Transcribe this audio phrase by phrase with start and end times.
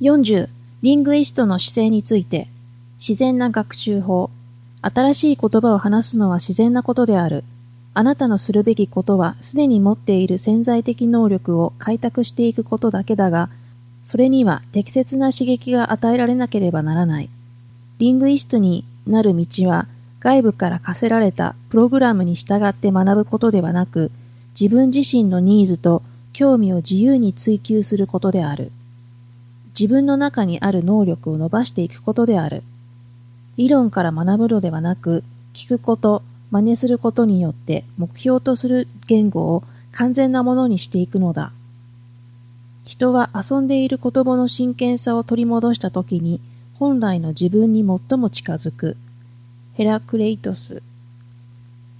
[0.00, 0.48] 40.
[0.82, 2.48] リングイストの姿勢について
[2.98, 4.28] 自然な学習法
[4.82, 7.44] 新しい言葉を話すのは自然なことである。
[7.94, 13.50] あなたのするべきことはすでに持っている潜在的能力を開拓していくことだけだが、
[14.02, 17.30] それには適切な刺激が与えられなければならない。
[17.98, 19.86] リングイストになる道は
[20.18, 24.10] 外部から課せられたプログラムに従って学ぶことではなく、
[24.60, 26.02] 自分自身のニーズと
[26.32, 28.72] 興味を自由に追求することである。
[29.78, 32.62] 自分の中にある能力を伸ばしていくことである。
[33.56, 41.52] 理論から学ぶのではなく、聞くこと、真似することによって目標とする言語を完全なものにしていくのだ。
[42.84, 46.40] 人は遊んでいる言葉の真剣さを取り戻したときに、
[46.74, 48.96] 本来の自分に最も近づく。
[49.74, 50.82] ヘラクレイトス。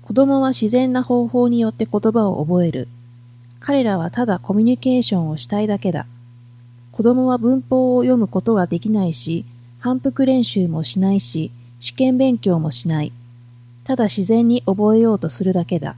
[0.03, 2.89] 子供は自然な方法によって言葉を覚える。
[3.59, 6.07] 彼らはただコミュニケーションをしたいだけだ。
[6.95, 9.45] 子供は文法を読むことができないし、
[9.81, 13.13] 反復練習もしないし、試験勉強もしない。
[13.83, 15.97] ただ自然に覚えようとするだけだ。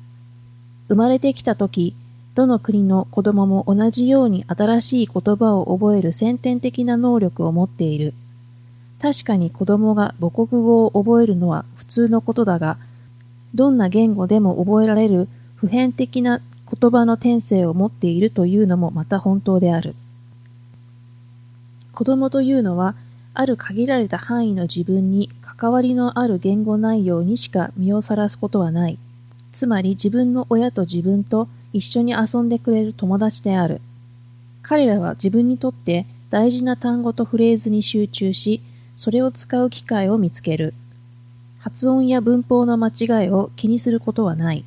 [0.88, 1.94] 生まれてきた時、
[2.34, 8.14] どの国の子供も同じように新しい言葉を覚える先天的な能力を持っている。
[8.98, 12.78] 確かに子供が母国語を覚えるのは普通のことだが、
[13.54, 19.94] どんな言語でも覚えられる普遍的な言葉の天性を持っているというのもまた本当である。
[21.96, 22.94] 子供というのは、
[23.32, 28.98] ある限られた範囲の自分に関わりのある言語内容にしか身をさらすことはない。
[29.50, 33.80] つまり自分の親と自分と一緒に遊んでくれる友達である。
[34.60, 38.60] 彼らは自分にとって大事な単語とフレーズに集中し、
[38.94, 40.74] それを使う機会を見つける。
[41.60, 44.66] 発音や文法の間違いを気にすることはない。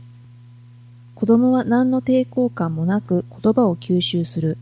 [1.13, 4.57] 子供は何の抵抗感もなく言葉を吸収する。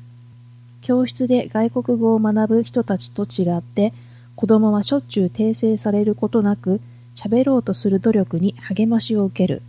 [0.82, 3.94] 教室で外国語を学ぶ人たちと違って
[4.36, 6.80] 子供はしょっちゅう訂正されることなく
[7.16, 9.64] 喋ろうとする努力に励ましを受ける。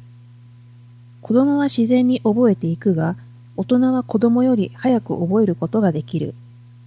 [1.22, 3.16] 子供は自然に覚えていくが、
[3.56, 6.34] 大人は子供より早く覚えることができる。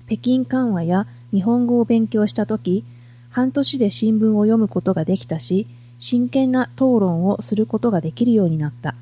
[0.05, 2.85] 北京緩和や日本語を勉強したとき、
[3.31, 5.65] 半年で新聞を読むことができたし、
[5.97, 8.93] 真剣な討論をすることができるようになった。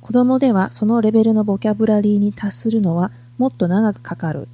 [0.00, 4.48] 子供ではそのレベルのボキャブラリーに達するのはもっと長くかかる。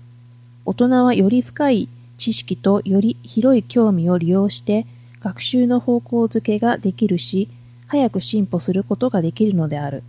[0.65, 4.87] 大人はより深い知識とより広い興味を利用して
[5.21, 7.49] 学習の方向づけができるし、
[7.87, 10.03] 早く進歩することができるのである。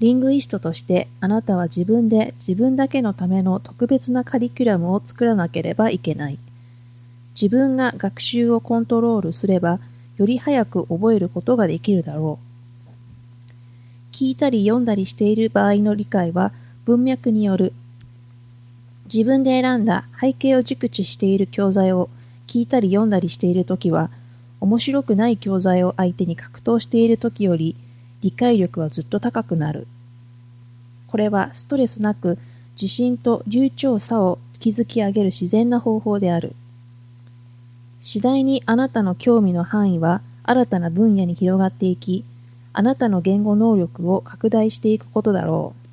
[0.00, 6.38] リングイストとしてあなたは自分で自分だけのための特別なカリキュラムを作らなければいけない。
[7.34, 9.80] 自分が学習をコントロールすれば
[10.16, 14.14] より早く覚えることができるだろう。
[14.14, 16.52] 聞いたり読んだりしている場合の理解は
[16.84, 17.72] 文脈による
[19.12, 22.08] 自分で選んだ背景を熟知している教材を
[22.46, 24.10] 聞いたり読んだりしているときは、
[24.60, 27.76] 面白くない教材を相手に格闘しているときより
[28.22, 29.86] 理解力はずっと高くなる。
[31.06, 32.38] これはストレスなく
[32.80, 36.54] 自信と流暢さを築き上げる自然な方法である。
[38.00, 42.24] 次第にあなたの興味の範囲は新たな分野に広がっていき、
[42.72, 45.83] あなたの言語能力を拡大していくことだろう。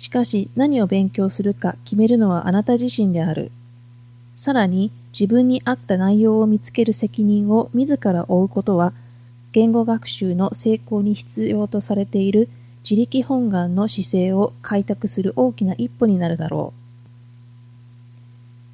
[0.00, 3.52] しかし何を勉強するか決めるのはあなた自身である。
[4.34, 8.94] さらに自分に合った内容を見つける責任を自ら負うことは
[9.52, 12.48] 言語学習の成功に必要とされている
[12.82, 16.72] 自力本願の姿勢を開拓する大きな一歩になるだろ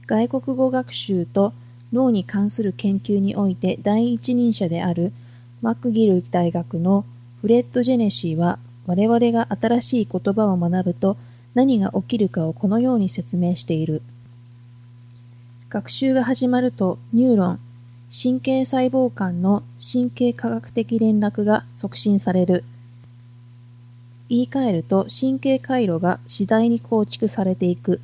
[0.04, 0.06] う。
[0.06, 1.52] 外国語学習と
[1.92, 5.12] 脳に関する研究において第一人者である
[5.60, 7.04] McGill 大学の
[7.40, 11.16] フレッド・ジェネシーは我々が新しい言葉を学ぶと
[11.54, 14.02] 何が起きるかをこのように説明している。
[15.68, 17.60] 学習が始まるとニューロン、
[18.10, 22.64] 神経細胞間の神経科学的連絡が促進される。
[24.28, 28.00] 言い換えると神経回路が次第に構築されていく。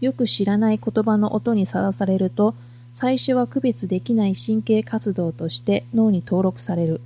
[0.00, 2.54] よく知らない言葉の音にさらされると、
[2.94, 7.00] 最初は区別できない神経活動として脳に登録される。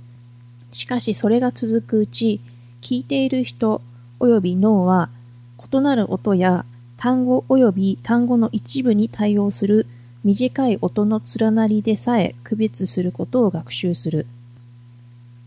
[0.71, 2.39] しかしそれが続くうち、
[2.83, 3.81] 聞いている人
[4.19, 5.09] 及び脳は
[5.71, 6.65] 異なる音や
[6.97, 9.87] 単語及び単語の一部に対応する
[10.25, 14.27] 短い音の連なりでさえ区別することを学習する。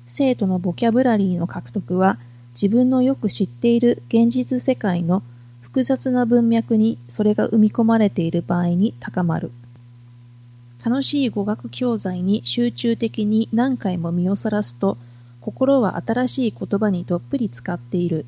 [0.07, 2.19] 生徒のボキャブラリーの獲得は
[2.55, 5.23] 自分のよく知っている現実世界の
[5.61, 9.51] 複雑な文脈にそれが生み込まれている場合に高まる。
[10.83, 14.97] 楽しい語学教材に集中的に何回も身をさらすと
[15.47, 18.27] 心は新しい言葉にどっぷり使っている。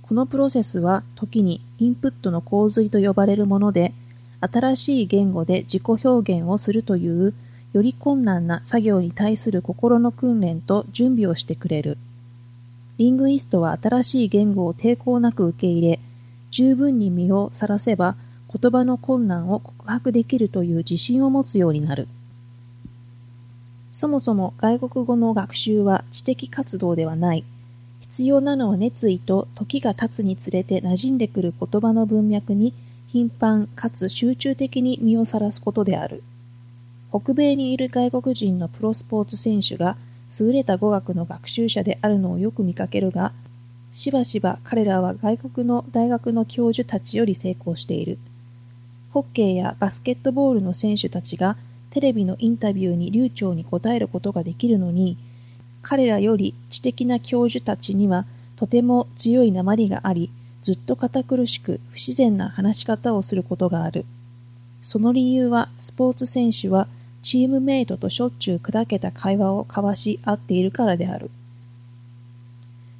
[0.00, 3.92] このプロセスは時にインプットの洪水と呼ばれるもので、
[4.40, 7.34] 新しい言語で自己表現をするという
[7.74, 11.98] より困難な作業に対する心の訓練と準備をしてくれる。
[12.96, 16.00] リングイストは新しい言語を抵抗なく受け入れ、
[16.50, 18.16] 十分に身をさらせば
[18.50, 22.08] 言葉の困難を告白できるという自信を持つようになる。
[23.90, 27.44] そもそも外国語の学習は知的活動ではない。
[28.00, 32.72] 必要なのは熱意と時が経つにつれて馴染んでくる言葉の文脈に
[33.06, 36.22] 頻繁かつ集中的に身をさらすことである。
[37.10, 39.96] 北米にいる外国人のプロスポーツ選手が
[40.38, 43.32] 優れた語学の学習者であるのをよく見かけるが、
[43.92, 48.18] しばしば彼らは外国の大学の教授たちより成功している。
[49.10, 51.56] ホッケーやバスケットボールの選手たちが
[51.90, 55.16] テレビのインタビューに流暢に答えることができるのに、
[55.82, 58.26] 彼らより知的な教授たちには
[58.56, 60.30] とても強い鉛があり、
[60.60, 64.04] ずっと堅苦しく不自然な話し方をすることがある。
[64.82, 66.88] その理由はスポーツ選手は
[67.22, 71.30] チームメイトとしょっちゅう砕けた会話を交わし合っているからである。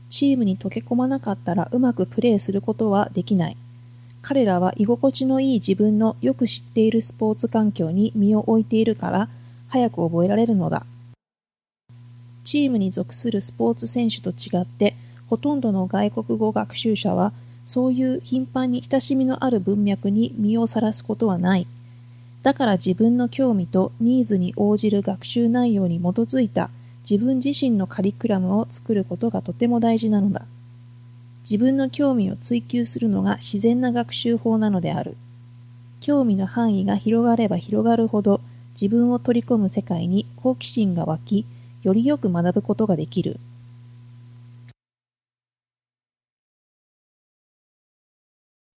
[0.08, 3.56] チームに溶け込まなかったらうまくプレーすることはできない。
[4.23, 9.29] 彼らは居心地のいい自分のよく知っているスポーツ環境に身を置いているから
[9.69, 10.85] 早く覚えられるのだ。
[12.44, 14.97] チームに属するスポーツ選手と違って
[15.29, 17.32] ほとんどの外国語学習者は
[17.65, 21.67] そういう頻繁に親しみのある文脈に身をさらすことはない。
[22.43, 26.71] だから自分の興味とニーズに応じる学習内容に基づいた
[27.09, 30.47] 自分自身のカリキュラムを作ることがとても大事なのだ。
[31.50, 35.17] 自分の興味を追求するのが自然な学習法なのである。
[35.99, 38.43] 興味の範囲が広がれば広がるほど
[38.79, 41.47] 自分を取り込む世界に好奇心が湧き、
[41.83, 43.41] よりよく学ぶことができる。